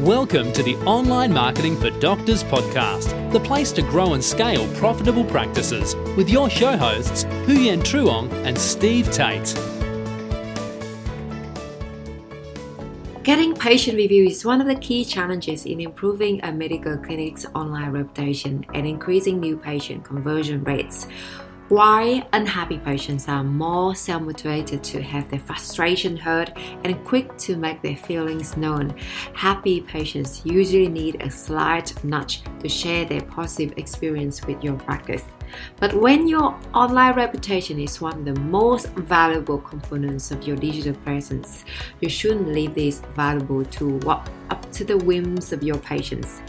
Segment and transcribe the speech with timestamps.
[0.00, 5.24] Welcome to the Online Marketing for Doctors podcast, the place to grow and scale profitable
[5.24, 9.54] practices with your show hosts, Huyen Truong and Steve Tate.
[13.22, 17.92] Getting patient review is one of the key challenges in improving a medical clinic's online
[17.92, 21.06] reputation and increasing new patient conversion rates.
[21.68, 26.52] Why unhappy patients are more self motivated to have their frustration heard
[26.84, 28.94] and quick to make their feelings known.
[29.34, 35.24] Happy patients usually need a slight nudge to share their positive experience with your practice.
[35.78, 40.94] But when your online reputation is one of the most valuable components of your digital
[41.02, 41.64] presence,
[42.00, 46.40] you shouldn't leave this valuable to up to the whims of your patients.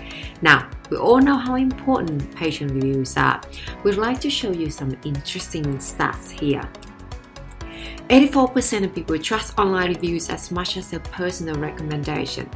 [0.42, 3.42] Now, we all know how important patient reviews are.
[3.84, 6.68] We'd like to show you some interesting stats here.
[8.10, 12.50] 84% of people trust online reviews as much as a personal recommendation.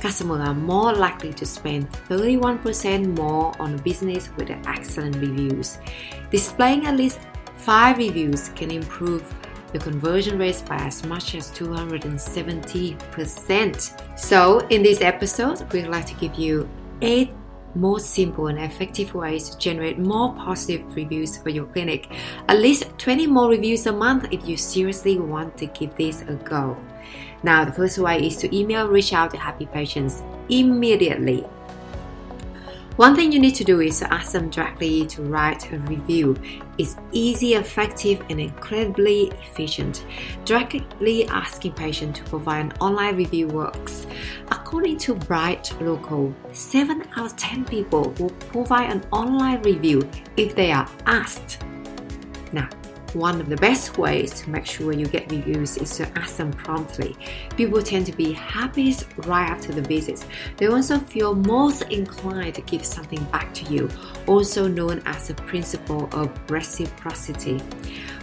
[0.00, 5.78] Customers are more likely to spend 31% more on a business with excellent reviews.
[6.30, 7.18] Displaying at least
[7.56, 9.24] 5 reviews can improve
[9.72, 14.18] the conversion rates by as much as 270%.
[14.18, 16.68] So, in this episode, we'd like to give you
[17.00, 17.32] 8
[17.74, 22.08] most simple and effective ways to generate more positive reviews for your clinic.
[22.48, 26.34] At least 20 more reviews a month if you seriously want to give this a
[26.34, 26.76] go.
[27.42, 31.44] Now, the first way is to email reach out to happy patients immediately
[32.96, 36.36] one thing you need to do is to ask them directly to write a review.
[36.76, 40.04] It's easy, effective, and incredibly efficient.
[40.44, 44.06] Directly asking patients to provide an online review works.
[44.50, 50.54] According to Bright Local, 7 out of 10 people will provide an online review if
[50.54, 51.64] they are asked.
[52.52, 52.68] Now,
[53.14, 56.52] one of the best ways to make sure you get reviews is to ask them
[56.52, 57.16] promptly.
[57.56, 60.26] People tend to be happiest right after the visits.
[60.56, 63.90] They also feel most inclined to give something back to you,
[64.26, 67.60] also known as the principle of reciprocity.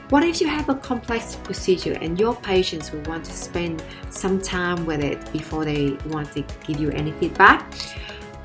[0.09, 4.41] What if you have a complex procedure and your patients will want to spend some
[4.41, 7.71] time with it before they want to give you any feedback?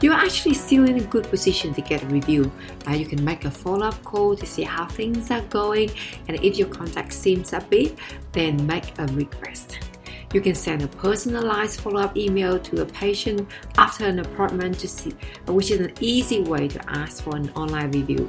[0.01, 2.51] You're actually still in a good position to get a review.
[2.87, 5.91] Uh, you can make a follow up call to see how things are going,
[6.29, 7.97] and if your contact seems a bit,
[8.33, 9.79] then make a request.
[10.33, 14.89] You can send a personalized follow up email to a patient after an appointment to
[14.89, 15.13] see,
[15.47, 18.29] which is an easy way to ask for an online review.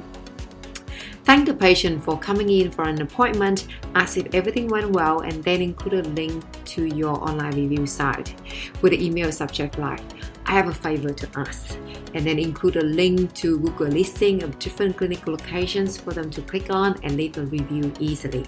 [1.24, 3.66] Thank the patient for coming in for an appointment,
[3.96, 8.32] ask if everything went well, and then include a link to your online review site
[8.80, 10.00] with the email subject like
[10.46, 11.76] I have a favor to ask,
[12.14, 16.40] and then include a link to Google listing of different clinic locations for them to
[16.42, 18.46] click on and leave a review easily.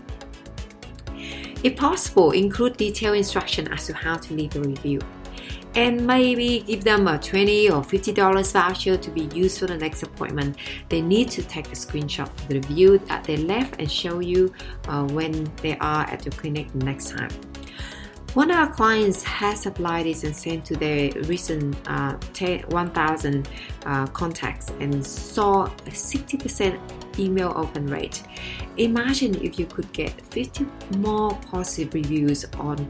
[1.65, 5.01] If possible, include detailed instruction as to how to leave a review.
[5.75, 10.03] And maybe give them a 20 or $50 voucher to be used for the next
[10.05, 10.57] appointment.
[10.89, 14.53] They need to take a screenshot of the review that they left and show you
[14.87, 17.31] uh, when they are at the clinic next time.
[18.39, 22.17] One of our clients has applied this and sent to their recent uh,
[22.69, 23.49] 1,000
[23.85, 28.23] uh, contacts and saw a 60% email open rate.
[28.77, 30.67] Imagine if you could get 50
[30.99, 32.87] more positive reviews on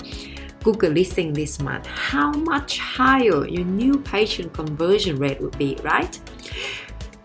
[0.63, 6.21] Google listing this month, how much higher your new patient conversion rate would be, right?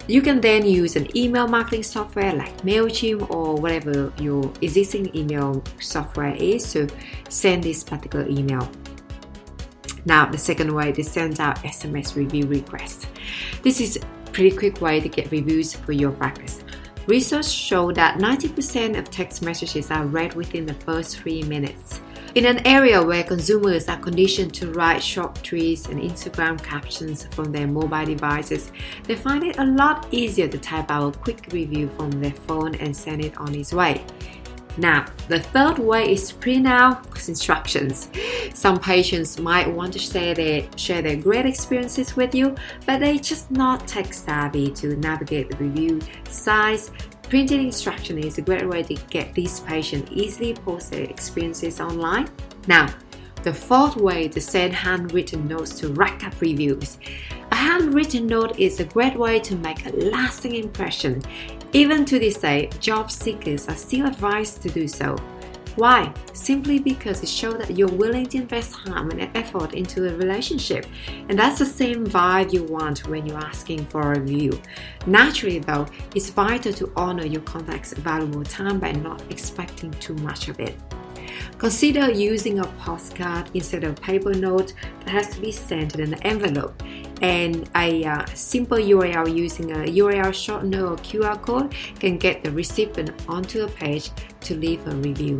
[0.07, 5.63] You can then use an email marketing software like MailChimp or whatever your existing email
[5.79, 6.89] software is to
[7.29, 8.69] send this particular email.
[10.05, 13.07] Now, the second way to send out SMS review requests.
[13.61, 16.61] This is a pretty quick way to get reviews for your practice.
[17.07, 22.01] Research show that 90% of text messages are read within the first three minutes.
[22.35, 27.51] In an area where consumers are conditioned to write short tweets and Instagram captions from
[27.51, 28.71] their mobile devices,
[29.03, 32.73] they find it a lot easier to type out a quick review from their phone
[32.73, 34.03] and send it on its way.
[34.77, 38.09] Now, the third way is print out instructions.
[38.55, 42.55] Some patients might want to share their, share their great experiences with you,
[42.87, 46.89] but they just not tech savvy to navigate the review size,
[47.29, 52.29] Printed instruction is a great way to get these patients easily post their experiences online.
[52.67, 52.93] Now,
[53.43, 56.97] the fourth way to send handwritten notes to rack up reviews.
[57.51, 61.21] A handwritten note is a great way to make a lasting impression.
[61.73, 65.17] Even to this day, job seekers are still advised to do so.
[65.75, 66.13] Why?
[66.33, 70.85] Simply because it shows that you're willing to invest time and effort into a relationship.
[71.29, 74.59] And that's the same vibe you want when you're asking for a review.
[75.07, 80.47] Naturally, though, it's vital to honor your contact's valuable time by not expecting too much
[80.47, 80.77] of it.
[81.57, 86.13] Consider using a postcard instead of a paper note that has to be sent in
[86.13, 86.81] an envelope
[87.21, 92.51] and a uh, simple URL using a URL shortener or QR code can get the
[92.51, 94.11] recipient onto a page
[94.41, 95.39] to leave a review.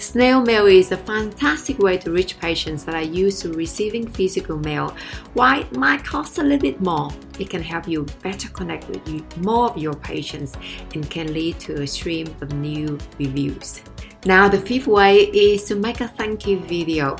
[0.00, 4.56] Snail mail is a fantastic way to reach patients that are used to receiving physical
[4.56, 4.96] mail.
[5.34, 9.06] While it might cost a little bit more, it can help you better connect with
[9.06, 10.56] you, more of your patients
[10.94, 13.82] and can lead to a stream of new reviews.
[14.24, 17.16] Now, the fifth way is to make a thank you video.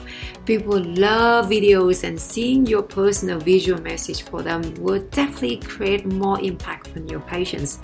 [0.47, 6.41] People love videos, and seeing your personal visual message for them will definitely create more
[6.41, 7.79] impact on your patients.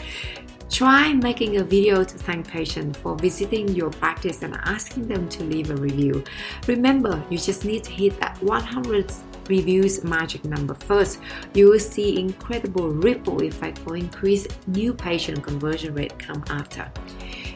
[0.71, 5.45] Try making a video to thank patients for visiting your practice and asking them to
[5.45, 6.25] leave a review.
[6.67, 9.13] Remember, you just need to hit that 100
[9.49, 11.21] reviews magic number first.
[11.55, 16.91] You will see incredible ripple effect for increased new patient conversion rate come after.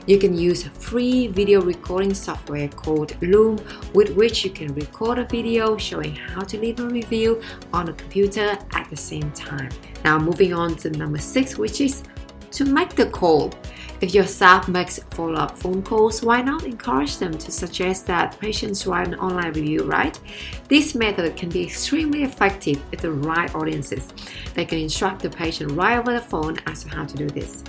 [0.07, 3.59] You can use free video recording software called Loom,
[3.93, 7.43] with which you can record a video showing how to leave a review
[7.73, 9.71] on a computer at the same time.
[10.05, 12.03] Now, moving on to number six, which is
[12.53, 13.53] to make the call.
[14.01, 18.39] If your staff makes follow up phone calls, why not encourage them to suggest that
[18.41, 20.19] patients write an online review, right?
[20.69, 24.09] This method can be extremely effective with the right audiences.
[24.55, 27.63] They can instruct the patient right over the phone as to how to do this.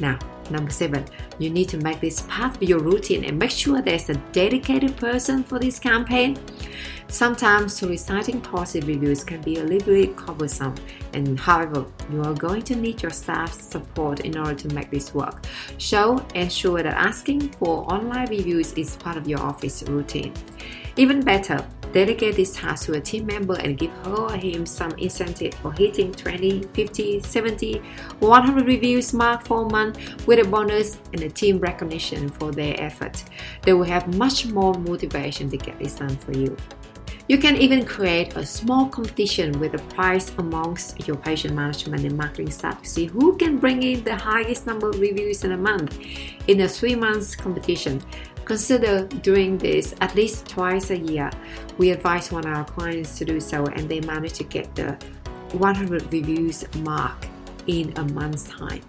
[0.00, 0.18] Now,
[0.52, 1.04] number seven,
[1.38, 4.96] you need to make this part of your routine and make sure there's a dedicated
[4.96, 6.38] person for this campaign.
[7.08, 10.74] Sometimes reciting positive reviews can be a little bit cumbersome,
[11.12, 15.12] and however, you are going to need your staff's support in order to make this
[15.12, 15.44] work.
[15.78, 20.32] So, ensure that asking for online reviews is part of your office routine.
[20.96, 24.92] Even better, Delegate this task to a team member and give her or him some
[24.92, 27.82] incentive for hitting 20, 50, 70,
[28.20, 32.74] 100 reviews mark for a month with a bonus and a team recognition for their
[32.80, 33.24] effort.
[33.62, 36.56] They will have much more motivation to get this done for you.
[37.28, 42.16] You can even create a small competition with a prize amongst your patient management and
[42.16, 45.56] marketing staff to see who can bring in the highest number of reviews in a
[45.56, 45.98] month.
[46.48, 48.02] In a three months competition,
[48.52, 51.30] Consider doing this at least twice a year.
[51.78, 54.92] We advise one of our clients to do so, and they manage to get the
[55.52, 57.26] 100 reviews mark
[57.66, 58.82] in a month's time.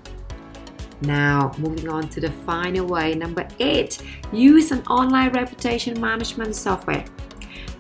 [1.04, 7.06] Now, moving on to the final way, number eight, use an online reputation management software.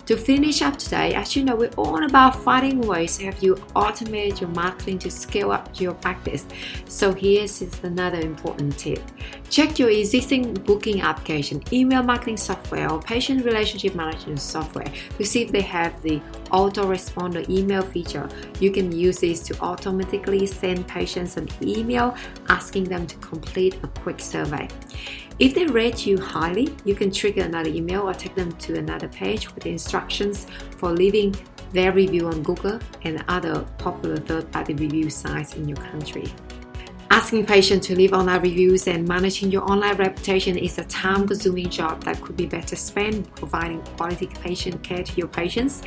[0.07, 3.55] To finish up today, as you know, we're all about finding ways to have you
[3.73, 6.45] automate your marketing to scale up your practice.
[6.89, 9.01] So here's another important tip.
[9.49, 15.43] Check your existing booking application, email marketing software, or patient relationship management software to see
[15.43, 16.21] if they have the
[16.53, 18.29] autoresponder email feature.
[18.59, 22.15] You can use this to automatically send patients an email
[22.47, 24.69] asking them to complete a quick survey.
[25.39, 29.07] If they rate you highly, you can trigger another email or take them to another
[29.07, 30.45] page with instructions
[30.77, 31.35] for leaving
[31.71, 36.31] their review on Google and other popular third party review sites in your country.
[37.09, 41.69] Asking patients to leave online reviews and managing your online reputation is a time consuming
[41.69, 45.81] job that could be better spent providing quality patient care to your patients.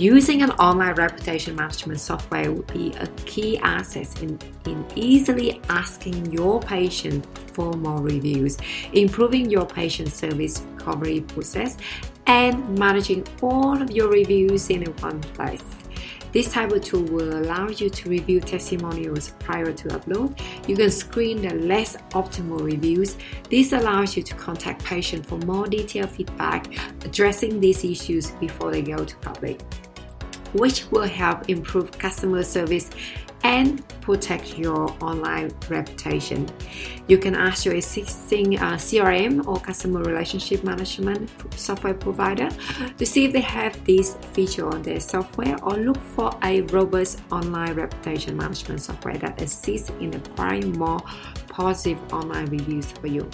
[0.00, 6.32] Using an online reputation management software would be a key asset in, in easily asking
[6.32, 8.56] your patient for more reviews,
[8.94, 11.76] improving your patient service recovery process,
[12.26, 15.62] and managing all of your reviews in one place.
[16.32, 20.40] This type of tool will allow you to review testimonials prior to upload.
[20.66, 23.18] You can screen the less optimal reviews.
[23.50, 26.68] This allows you to contact patients for more detailed feedback
[27.04, 29.60] addressing these issues before they go to public
[30.52, 32.90] which will help improve customer service
[33.42, 36.48] and protect your online reputation.
[37.06, 42.50] You can ask your existing uh, CRM or customer relationship management software provider
[42.98, 47.22] to see if they have this feature on their software or look for a robust
[47.32, 51.00] online reputation management software that assists in acquiring more
[51.48, 53.28] positive online reviews for you.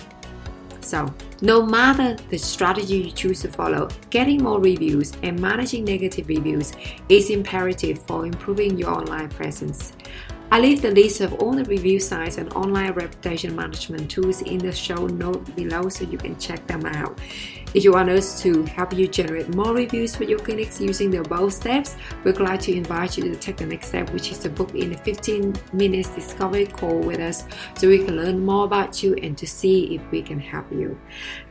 [0.86, 1.12] So,
[1.42, 6.74] no matter the strategy you choose to follow, getting more reviews and managing negative reviews
[7.08, 9.94] is imperative for improving your online presence.
[10.56, 14.56] I leave the list of all the review sites and online reputation management tools in
[14.56, 17.20] the show note below so you can check them out.
[17.74, 21.18] If you want us to help you generate more reviews for your clinics using the
[21.18, 24.48] above steps, we're glad to invite you to take the next step, which is to
[24.48, 27.44] book in a 15 minutes discovery call with us
[27.76, 30.98] so we can learn more about you and to see if we can help you.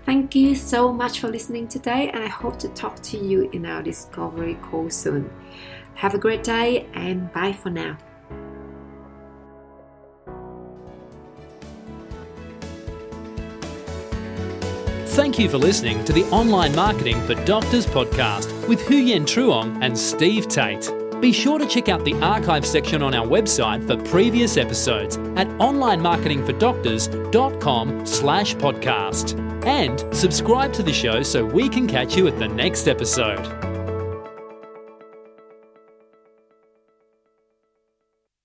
[0.07, 3.67] Thank you so much for listening today, and I hope to talk to you in
[3.67, 5.29] our discovery call soon.
[5.93, 7.99] Have a great day and bye for now.
[15.15, 19.97] Thank you for listening to the Online Marketing for Doctors podcast with Huyen Truong and
[19.97, 20.91] Steve Tate.
[21.21, 25.47] Be sure to check out the archive section on our website for previous episodes at
[25.47, 29.65] onlinemarketingfordoctors.com slash podcast.
[29.65, 33.74] And subscribe to the show so we can catch you at the next episode.